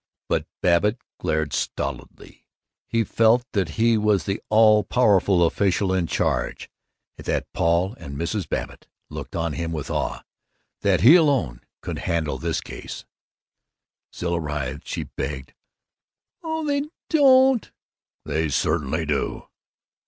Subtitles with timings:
[0.27, 2.47] But Babbitt glared stolidly.
[2.87, 6.71] He felt that he was the all powerful official in charge;
[7.17, 8.49] that Paul and Mrs.
[8.49, 10.23] Babbitt looked on him with awe;
[10.81, 13.05] that he alone could handle this case.
[14.11, 14.87] Zilla writhed.
[14.87, 15.53] She begged,
[16.41, 17.69] "Oh, they don't!"
[18.25, 19.49] "They certainly do!"